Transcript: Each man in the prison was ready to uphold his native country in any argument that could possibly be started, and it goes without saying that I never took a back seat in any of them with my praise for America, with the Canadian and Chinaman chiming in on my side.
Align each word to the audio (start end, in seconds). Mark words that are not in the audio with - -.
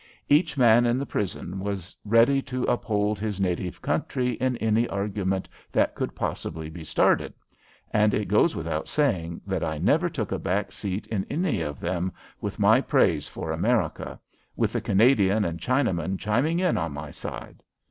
Each 0.29 0.57
man 0.57 0.87
in 0.87 0.97
the 0.97 1.05
prison 1.05 1.59
was 1.59 1.95
ready 2.03 2.41
to 2.41 2.63
uphold 2.63 3.19
his 3.19 3.39
native 3.39 3.83
country 3.83 4.31
in 4.31 4.57
any 4.57 4.87
argument 4.87 5.47
that 5.71 5.93
could 5.93 6.15
possibly 6.15 6.71
be 6.71 6.83
started, 6.83 7.35
and 7.91 8.11
it 8.11 8.27
goes 8.27 8.55
without 8.55 8.87
saying 8.87 9.41
that 9.45 9.63
I 9.63 9.77
never 9.77 10.09
took 10.09 10.31
a 10.31 10.39
back 10.39 10.71
seat 10.71 11.05
in 11.05 11.23
any 11.29 11.61
of 11.61 11.79
them 11.79 12.11
with 12.39 12.57
my 12.57 12.81
praise 12.81 13.27
for 13.27 13.51
America, 13.51 14.19
with 14.55 14.73
the 14.73 14.81
Canadian 14.81 15.45
and 15.45 15.59
Chinaman 15.61 16.17
chiming 16.17 16.57
in 16.59 16.79
on 16.79 16.93
my 16.93 17.11
side. 17.11 17.61